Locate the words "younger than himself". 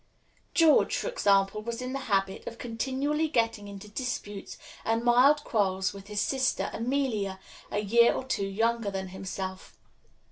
8.47-9.77